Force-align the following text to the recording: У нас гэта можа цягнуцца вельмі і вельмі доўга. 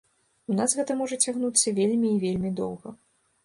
У 0.53 0.55
нас 0.59 0.73
гэта 0.79 0.95
можа 1.03 1.19
цягнуцца 1.27 1.77
вельмі 1.83 2.09
і 2.15 2.19
вельмі 2.27 2.57
доўга. 2.65 2.99